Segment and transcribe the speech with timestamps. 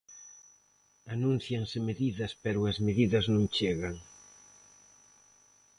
[1.15, 3.95] Anúncianse medidas pero as medidas non chegan.